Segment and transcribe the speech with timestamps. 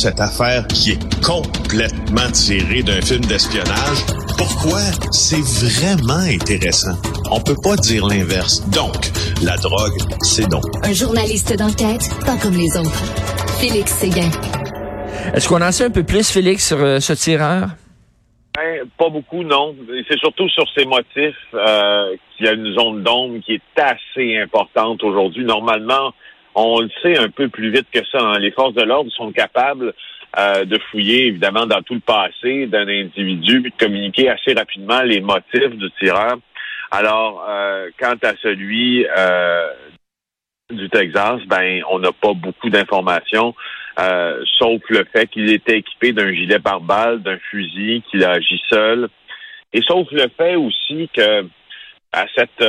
[0.00, 4.00] Cette affaire qui est complètement tirée d'un film d'espionnage,
[4.38, 4.80] pourquoi?
[5.12, 6.96] C'est vraiment intéressant?
[7.30, 8.66] On peut pas dire l'inverse.
[8.70, 8.96] Donc,
[9.44, 10.62] la drogue, c'est non.
[10.84, 13.04] Un journaliste d'enquête, pas comme les autres.
[13.60, 14.30] Félix Séguin.
[15.34, 17.68] Est-ce qu'on en sait un peu plus, Félix, sur euh, ce tireur?
[18.56, 19.76] Ben, pas beaucoup, non.
[20.08, 24.38] C'est surtout sur ces motifs euh, qu'il y a une zone d'ombre qui est assez
[24.38, 25.44] importante aujourd'hui.
[25.44, 26.14] Normalement,
[26.54, 28.18] on le sait un peu plus vite que ça.
[28.20, 28.38] Hein.
[28.38, 29.94] Les forces de l'ordre sont capables
[30.38, 35.02] euh, de fouiller, évidemment, dans tout le passé d'un individu, puis de communiquer assez rapidement
[35.02, 36.36] les motifs du tireur.
[36.90, 39.68] Alors, euh, quant à celui euh,
[40.70, 43.54] du Texas, ben, on n'a pas beaucoup d'informations,
[44.58, 49.08] sauf le fait qu'il était équipé d'un gilet pare-balles, d'un fusil, qu'il a agi seul,
[49.72, 51.44] et sauf le fait aussi que
[52.12, 52.64] à cette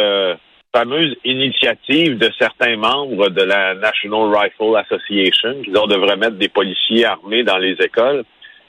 [0.73, 7.05] fameuse initiative de certains membres de la National Rifle Association, qui devrait mettre des policiers
[7.05, 8.23] armés dans les écoles,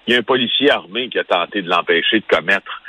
[0.06, 2.82] il y a un policier armé qui a tenté de l'empêcher de commettre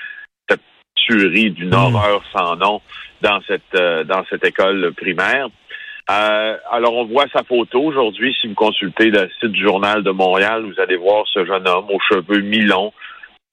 [0.49, 0.61] cette
[0.95, 2.81] tuerie d'une horreur sans nom
[3.21, 5.47] dans cette euh, dans cette école primaire.
[6.09, 8.35] Euh, alors, on voit sa photo aujourd'hui.
[8.41, 11.89] Si vous consultez le site du Journal de Montréal, vous allez voir ce jeune homme
[11.89, 12.93] aux cheveux mi-longs,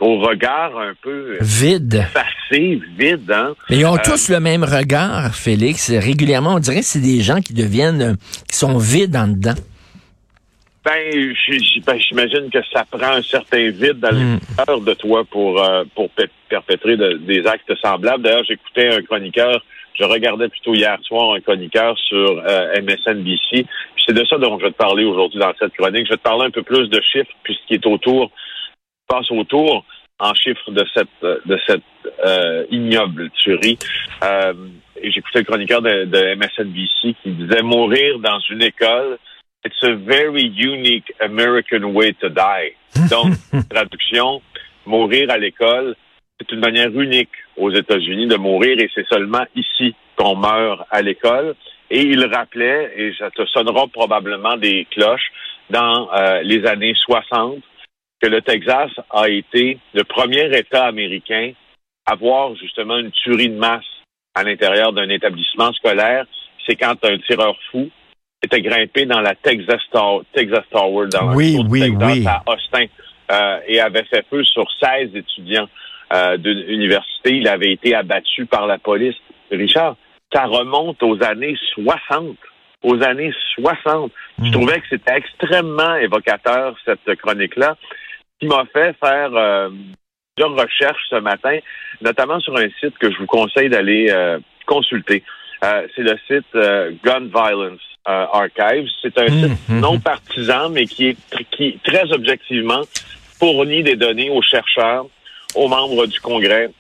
[0.01, 3.31] au regard un peu vide, effacé, vide.
[3.31, 3.55] Hein?
[3.69, 5.91] Mais ils ont tous le même regard, Félix.
[5.91, 8.17] Régulièrement, on dirait que c'est des gens qui deviennent,
[8.49, 9.55] qui sont vides en dedans.
[10.83, 16.09] Ben, j'imagine que ça prend un certain vide dans l'intérieur de toi pour euh, pour
[16.49, 18.23] perpétrer des actes semblables.
[18.23, 19.63] D'ailleurs, j'écoutais un chroniqueur
[20.01, 23.67] je regardais plutôt hier soir un chroniqueur sur euh, MSNBC.
[24.07, 26.07] C'est de ça dont je vais te parler aujourd'hui dans cette chronique.
[26.07, 28.31] Je vais te parler un peu plus de chiffres, puisqu'il est autour,
[29.07, 29.85] passe autour
[30.21, 31.83] en chiffres de cette de cette
[32.25, 33.79] euh, ignoble tuerie.
[34.23, 34.53] Euh,
[35.03, 39.19] j'écoutais le chroniqueur de, de MSNBC qui disait mourir dans une école,
[39.65, 42.75] it's a very unique American way to die.
[43.11, 43.35] Donc,
[43.71, 44.43] traduction,
[44.87, 45.97] mourir à l'école,
[46.39, 51.03] c'est une manière unique aux États-Unis de mourir et c'est seulement ici qu'on meurt à
[51.03, 51.55] l'école.
[51.91, 55.33] Et il rappelait, et ça te sonnera probablement des cloches,
[55.71, 57.59] dans euh, les années 60,
[58.21, 61.53] que le Texas a été le premier État américain
[62.07, 63.85] à voir justement une tuerie de masse
[64.35, 66.27] à l'intérieur d'un établissement scolaire.
[66.67, 67.89] C'est quand un tireur fou
[68.43, 69.81] était grimpé dans la Texas,
[70.33, 72.27] Texas Tower dans oui, oui, oui.
[72.27, 72.87] à Austin
[73.31, 75.69] euh, et avait fait feu sur 16 étudiants
[76.13, 77.37] euh, d'une université.
[77.37, 79.17] Il avait été abattu par la police.
[79.51, 79.97] Richard,
[80.33, 82.37] ça remonte aux années 60.
[82.83, 84.11] Aux années 60.
[84.43, 84.53] Je hmm.
[84.53, 87.77] trouvais que c'était extrêmement évocateur, cette chronique-là,
[88.41, 89.69] qui m'a fait faire euh,
[90.35, 91.59] plusieurs recherches ce matin,
[92.01, 95.23] notamment sur un site que je vous conseille d'aller euh, consulter.
[95.63, 98.89] Euh, c'est le site Gun Violence Archives.
[99.03, 101.17] C'est un site hmm, non partisan, mais qui est
[101.51, 102.81] qui très objectivement
[103.39, 105.07] fournit des données aux chercheurs
[105.55, 106.71] aux membres du Congrès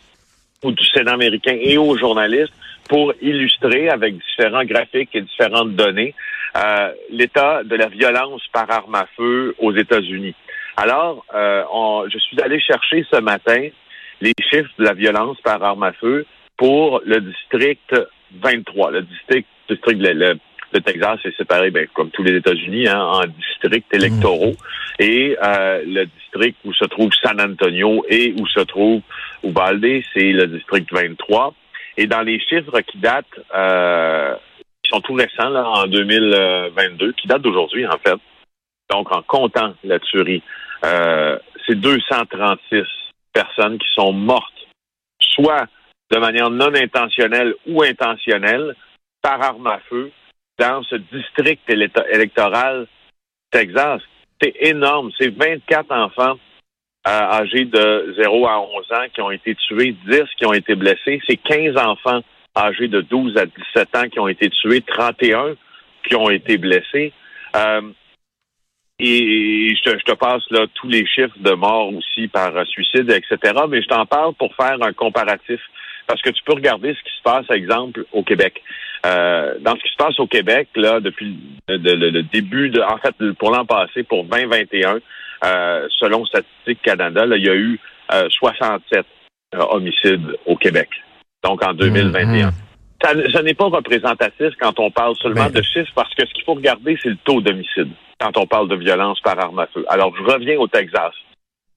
[0.62, 2.52] ou du Sénat américain et aux journalistes
[2.88, 6.14] pour illustrer avec différents graphiques et différentes données
[6.56, 10.34] euh, l'état de la violence par arme à feu aux États-Unis.
[10.76, 13.68] Alors, euh, je suis allé chercher ce matin
[14.20, 16.26] les chiffres de la violence par arme à feu
[16.56, 17.94] pour le district
[18.40, 20.38] 23, le district, district le,
[20.72, 24.52] le Texas est séparé, ben, comme tous les États-Unis, hein, en districts électoraux.
[24.52, 25.02] Mmh.
[25.02, 29.00] Et euh, le district où se trouve San Antonio et où se trouve
[29.42, 31.54] Ubalde, c'est le district 23.
[31.96, 34.34] Et dans les chiffres qui datent, euh,
[34.82, 38.18] qui sont tout récents, là, en 2022, qui datent d'aujourd'hui, en fait,
[38.90, 40.42] donc en comptant la tuerie,
[40.84, 42.84] euh, c'est 236
[43.32, 44.52] personnes qui sont mortes,
[45.20, 45.66] soit
[46.10, 48.74] de manière non intentionnelle ou intentionnelle,
[49.22, 50.10] par arme à feu,
[50.58, 52.86] dans ce district électoral
[53.50, 54.00] Texas.
[54.40, 55.10] C'est énorme.
[55.18, 56.38] C'est 24 enfants
[57.06, 60.74] euh, âgés de 0 à 11 ans qui ont été tués, 10 qui ont été
[60.74, 61.20] blessés.
[61.26, 62.20] C'est 15 enfants
[62.56, 65.54] âgés de 12 à 17 ans qui ont été tués, 31
[66.06, 67.12] qui ont été blessés.
[67.56, 67.82] Euh,
[69.00, 73.10] et je te, je te, passe là tous les chiffres de morts aussi par suicide,
[73.10, 73.54] etc.
[73.68, 75.60] Mais je t'en parle pour faire un comparatif
[76.06, 78.62] parce que tu peux regarder ce qui se passe, par exemple, au Québec.
[79.06, 81.36] Euh, dans ce qui se passe au Québec, là, depuis
[81.68, 84.98] le, début de, en fait, pour l'an passé, pour 2021,
[85.44, 87.78] euh, selon Statistique Canada, là, il y a eu
[88.28, 89.06] 67
[89.52, 90.88] homicides au Québec.
[91.42, 92.48] Donc en 2021.
[92.48, 92.52] Mmh,
[93.02, 96.32] ça, ça n'est pas représentatif quand on parle seulement ben, de chiffres, parce que ce
[96.34, 99.66] qu'il faut regarder, c'est le taux d'homicide quand on parle de violence par arme à
[99.68, 99.84] feu.
[99.88, 101.12] Alors, je reviens au Texas.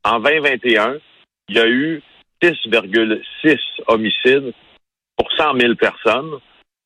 [0.04, 0.98] En 2021,
[1.50, 2.02] il y a eu
[2.42, 4.54] 6,6 homicides
[5.18, 6.40] pour 100 000 personnes.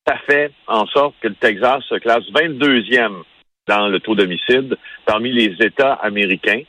[0.07, 3.23] Ça fait en sorte que le Texas se classe 22e
[3.67, 6.61] dans le taux d'homicide parmi les États américains.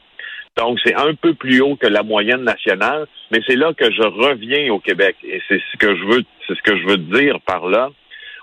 [0.56, 4.02] Donc, c'est un peu plus haut que la moyenne nationale, mais c'est là que je
[4.02, 5.16] reviens au Québec.
[5.22, 7.90] Et c'est ce que je veux, c'est ce que je veux dire par là.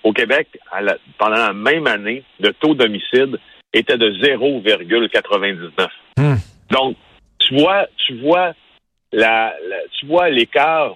[0.03, 0.47] Au Québec,
[1.17, 3.39] pendant la même année, le taux d'homicide
[3.73, 5.87] était de 0,99.
[6.17, 6.35] Hmm.
[6.69, 6.95] Donc,
[7.39, 8.53] tu vois, tu vois
[9.11, 9.55] la
[9.99, 10.95] tu vois l'écart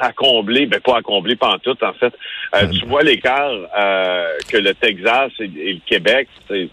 [0.00, 2.12] à combler, ben pas à combler tout en fait.
[2.54, 6.68] Euh, tu vois l'écart euh, que le Texas et, le Québec, c'est,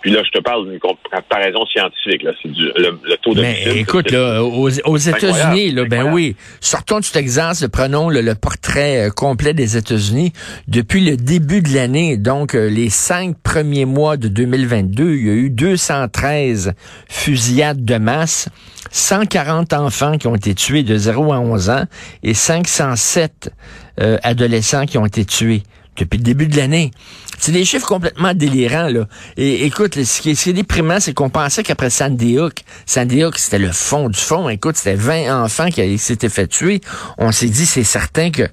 [0.00, 3.42] puis là je te parle d'une comparaison scientifique, là, c'est le, taux de.
[3.42, 9.10] Mais écoute, là, aux, États-Unis, là, ben oui, sortons du Texas, prenons le, portrait euh,
[9.10, 10.32] complet des États-Unis.
[10.66, 15.34] Depuis le début de l'année, donc les cinq premiers mois de 2022, il y a
[15.34, 16.72] eu 213
[17.08, 18.48] fusillades de masse,
[18.92, 21.84] 140 enfants qui ont été tués de 0 à 11 ans
[22.22, 23.52] et 5 507
[24.00, 25.62] euh, adolescents qui ont été tués
[25.96, 26.90] depuis le début de l'année.
[27.38, 29.06] C'est des chiffres complètement délirants, là.
[29.36, 32.54] Et écoute, ce qui est, déprimant, c'est qu'on pensait qu'après Sandy Hook,
[32.86, 34.48] Sandy Hook, c'était le fond du fond.
[34.48, 36.80] Écoute, c'était 20 enfants qui s'étaient fait tuer.
[37.18, 38.44] On s'est dit, c'est certain que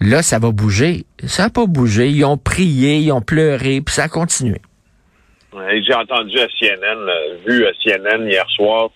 [0.00, 1.06] là, ça va bouger.
[1.26, 2.08] Ça n'a pas bougé.
[2.08, 4.60] Ils ont prié, ils ont pleuré, puis ça a continué.
[5.52, 7.10] J'ai entendu à CNN,
[7.46, 8.90] vu à CNN hier soir,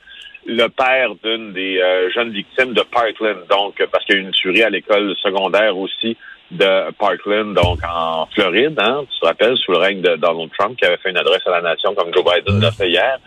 [0.50, 4.25] le père d'une des euh, jeunes victimes de Parkland, donc parce qu'il y a eu
[4.25, 6.17] une tuerie à l'école secondaire aussi
[6.50, 10.76] de Parkland, donc en Floride, hein, tu te rappelles, sous le règne de Donald Trump,
[10.76, 13.19] qui avait fait une adresse à la nation comme Joe Biden l'a fait hier.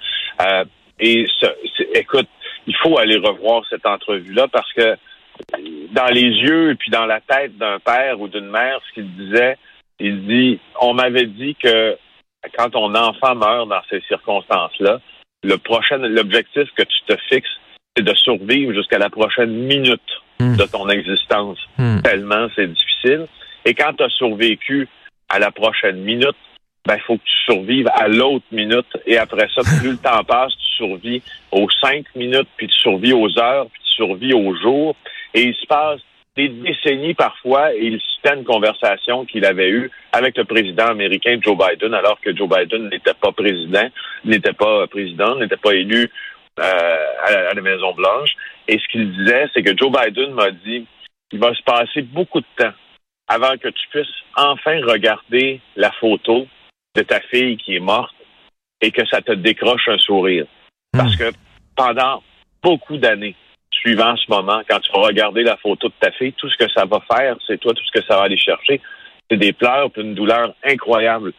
[0.41, 0.65] Euh,
[0.99, 1.25] et
[1.95, 2.27] écoute,
[2.67, 4.95] il faut aller revoir cette entrevue-là parce que
[5.91, 9.15] dans les yeux et puis dans la tête d'un père ou d'une mère, ce qu'il
[9.15, 9.57] disait,
[9.99, 11.97] il dit, on m'avait dit que
[12.57, 14.99] quand ton enfant meurt dans ces circonstances-là,
[15.43, 17.59] le prochain, l'objectif que tu te fixes,
[17.95, 20.01] c'est de survivre jusqu'à la prochaine minute
[20.39, 20.55] hmm.
[20.55, 21.59] de ton existence.
[21.77, 22.01] Hmm.
[22.01, 23.27] Tellement c'est difficile.
[23.65, 24.87] Et quand tu as survécu
[25.29, 26.35] à la prochaine minute,
[26.85, 28.85] ben, il faut que tu survives à l'autre minute.
[29.05, 33.13] Et après ça, plus le temps passe, tu survis aux cinq minutes, puis tu survis
[33.13, 34.95] aux heures, puis tu survis aux jours.
[35.33, 36.01] Et il se passe
[36.35, 41.37] des décennies parfois, et il citait une conversation qu'il avait eue avec le président américain
[41.41, 43.87] Joe Biden, alors que Joe Biden n'était pas président,
[44.25, 46.09] n'était pas président, n'était pas élu
[46.59, 48.31] euh, à, la, Maison Blanche.
[48.67, 50.85] Et ce qu'il disait, c'est que Joe Biden m'a dit
[51.29, 52.73] qu'il va se passer beaucoup de temps
[53.27, 56.47] avant que tu puisses enfin regarder la photo
[56.95, 58.13] de ta fille qui est morte
[58.81, 60.45] et que ça te décroche un sourire.
[60.91, 61.19] Parce hmm.
[61.19, 61.31] que
[61.75, 62.23] pendant
[62.61, 63.35] beaucoup d'années,
[63.83, 66.71] suivant ce moment, quand tu vas regarder la photo de ta fille, tout ce que
[66.71, 68.79] ça va faire, c'est toi, tout ce que ça va aller chercher,
[69.29, 71.33] c'est des pleurs puis une douleur incroyable.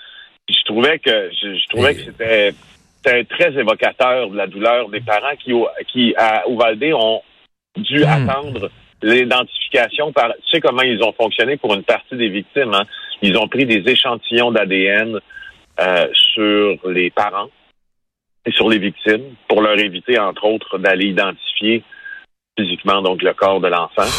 [0.48, 5.52] je trouvais que je, trouvais que c'était très évocateur de la douleur des parents qui,
[5.88, 7.22] qui à Uvalde ont
[7.76, 8.08] dû hmm.
[8.08, 8.70] attendre
[9.02, 10.28] l'identification par.
[10.34, 12.74] Tu sais comment ils ont fonctionné pour une partie des victimes.
[12.74, 12.84] Hein?
[13.22, 15.18] Ils ont pris des échantillons d'ADN
[15.80, 17.48] euh, sur les parents
[18.46, 21.82] et sur les victimes pour leur éviter, entre autres, d'aller identifier
[22.56, 24.10] physiquement donc le corps de l'enfant.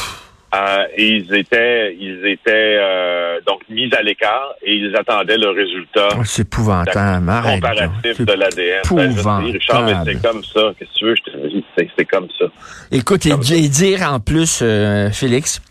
[0.54, 5.50] Euh, et ils étaient, ils étaient euh, donc mis à l'écart et ils attendaient le
[5.50, 6.08] résultat.
[6.18, 7.26] Oh, c'est épouvantable.
[7.26, 8.82] Comparatif de l'ADN.
[8.92, 10.72] Ben, Richard, c'est comme ça.
[10.78, 11.16] Qu'est-ce que tu veux?
[11.16, 11.66] Je te dis,
[11.98, 12.46] c'est comme ça.
[12.92, 15.62] Écoute, et, dire en plus, euh, Félix,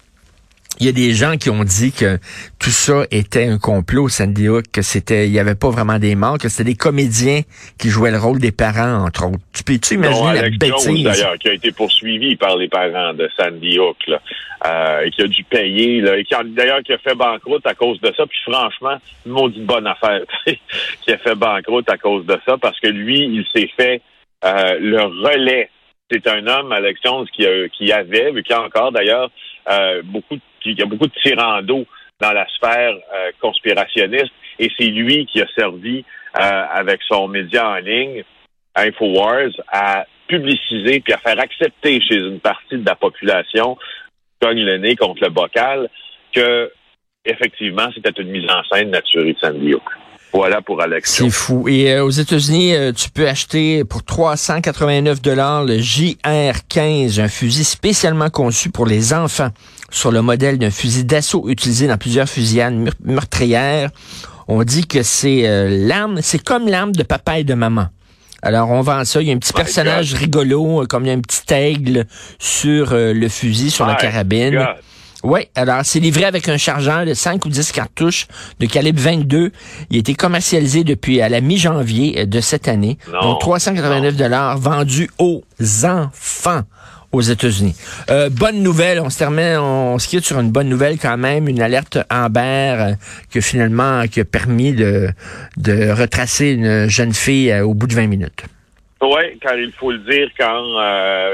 [0.81, 2.19] il y a des gens qui ont dit que
[2.59, 6.15] tout ça était un complot, Sandy Hook, que c'était, il y avait pas vraiment des
[6.15, 7.43] morts, que c'était des comédiens
[7.79, 9.39] qui jouaient le rôle des parents, entre autres.
[9.53, 11.05] Tu peux-tu imaginer la bêtise?
[11.05, 14.21] d'ailleurs, qui a été poursuivi par les parents de Sandy Hook, là,
[14.67, 17.67] euh, et qui a dû payer, là, et qui a, d'ailleurs, qui a fait banqueroute
[17.67, 21.99] à cause de ça, puis franchement, une maudite bonne affaire, qui a fait banqueroute à
[21.99, 24.03] cause de ça, parce que lui, il s'est fait
[24.45, 25.71] euh, le relais.
[26.11, 29.31] C'est un homme, Alexandre, qui, a, qui avait, mais qui a encore d'ailleurs,
[29.71, 31.87] euh, beaucoup de il y a beaucoup de tirando
[32.21, 36.05] dans la sphère euh, conspirationniste et c'est lui qui a servi
[36.41, 38.25] euh, avec son média en ligne,
[38.75, 43.77] Infowars, à publiciser puis à faire accepter chez une partie de la population
[44.41, 45.89] cogne le nez contre le bocal
[46.33, 46.73] que
[47.25, 49.83] effectivement c'était une mise en scène naturelle de Sandy Hook.
[50.33, 51.13] Voilà pour Alex.
[51.13, 51.69] C'est fou.
[51.69, 58.31] Et euh, aux États-Unis, tu peux acheter pour 389 dollars le JR-15, un fusil spécialement
[58.31, 59.51] conçu pour les enfants.
[59.95, 62.75] Sur le modèle d'un fusil d'assaut utilisé dans plusieurs fusillades
[63.05, 63.91] meurtrières.
[64.49, 67.87] On dit que c'est euh, l'arme, c'est comme l'arme de papa et de maman.
[68.43, 69.23] Alors, on vend ça.
[69.23, 72.07] Il y a un petit personnage rigolo, euh, comme il y a un petit aigle
[72.39, 74.67] sur euh, le fusil, sur la carabine.
[75.23, 78.27] Oui, alors c'est livré avec un chargeur de 5 ou 10 cartouches
[78.61, 79.53] de calibre 22.
[79.89, 82.99] Il a été commercialisé depuis à la mi-janvier de cette année.
[83.23, 85.43] donc 389 dollars vendu aux
[85.85, 86.65] enfants
[87.15, 87.75] aux États-Unis.
[88.11, 91.49] Euh, bonne nouvelle, on se termine, on se quitte sur une bonne nouvelle quand même,
[91.49, 92.41] une alerte Amber
[92.79, 92.93] euh,
[93.33, 95.09] que finalement qui a permis de,
[95.93, 98.45] retracer une jeune fille euh, au bout de 20 minutes.
[99.01, 100.81] Oui, car il faut le dire, quand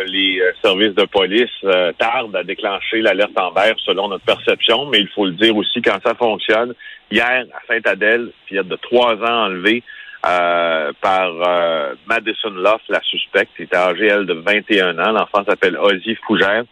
[0.07, 5.25] les services de police tardent à déclencher l'alerte Amber selon notre perception, mais il faut
[5.25, 6.75] le dire aussi quand ça fonctionne.
[7.13, 9.85] Hier, à Sainte-Adèle, fillette de trois ans enlevée,
[10.27, 15.13] euh, par euh, Madison Loft, la suspecte, qui était âgée, elle, de 21 ans.
[15.13, 16.65] L'enfant s'appelle Ozzy Fougère.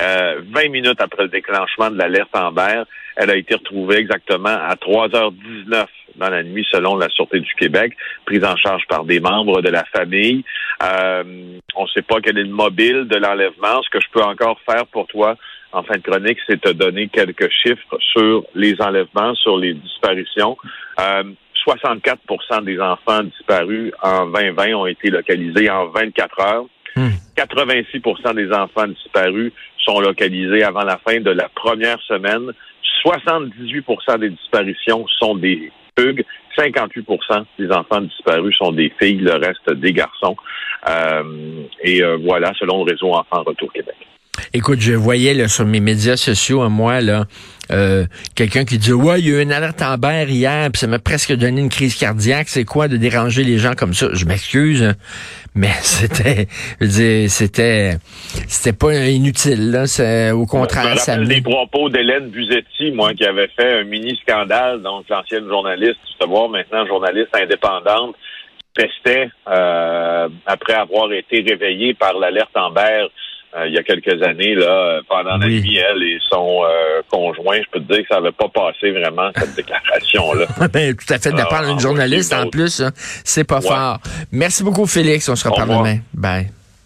[0.00, 2.82] Euh, 20 minutes après le déclenchement de l'alerte Amber,
[3.16, 5.86] elle a été retrouvée exactement à 3h19
[6.16, 9.68] dans la nuit, selon la Sûreté du Québec, prise en charge par des membres de
[9.68, 10.44] la famille.
[10.82, 13.82] Euh, on ne sait pas quel est le mobile de l'enlèvement.
[13.82, 15.36] Ce que je peux encore faire pour toi
[15.72, 20.56] en fin de chronique, c'est te donner quelques chiffres sur les enlèvements, sur les disparitions.
[21.00, 21.24] Euh,
[21.66, 26.64] 64% des enfants disparus en 2020 ont été localisés en 24 heures.
[27.36, 28.36] 86% hmm.
[28.36, 32.52] des enfants disparus sont localisés avant la fin de la première semaine.
[33.04, 36.24] 78% des disparitions sont des fugues.
[36.56, 40.36] 58% des enfants disparus sont des filles, le reste des garçons.
[40.88, 43.96] Euh, et euh, voilà, selon le réseau Enfants Retour Québec.
[44.54, 47.24] Écoute, je voyais là, sur mes médias sociaux, à moi, là,
[47.70, 50.80] euh, quelqu'un qui dit Ouais, il y a eu une alerte en berre hier, puis
[50.80, 52.48] ça m'a presque donné une crise cardiaque.
[52.48, 54.08] C'est quoi de déranger les gens comme ça?
[54.12, 54.94] Je m'excuse,
[55.54, 56.46] mais c'était
[56.88, 57.98] c'était
[58.46, 59.86] c'était pas inutile, là.
[59.86, 60.96] C'est au contraire.
[60.96, 65.46] Je me des propos d'Hélène Buzetti, moi, qui avait fait un mini scandale, donc l'ancienne
[65.46, 68.14] journaliste, tu sais voir maintenant journaliste indépendante,
[68.74, 73.27] qui pestait euh, après avoir été réveillée par l'alerte en berre euh,
[73.66, 77.70] il y a quelques années, là, pendant la nuit, elle et son euh, conjoint, je
[77.70, 80.46] peux te dire que ça n'avait pas passé vraiment cette déclaration-là.
[80.72, 82.92] ben, tout à fait, de parler d'une journaliste en plus, hein.
[83.24, 83.98] c'est pas fort.
[84.32, 85.28] Merci beaucoup, Félix.
[85.28, 85.98] On se reparle demain.
[86.14, 86.57] Bye.